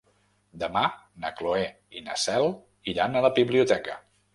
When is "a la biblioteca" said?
3.23-4.05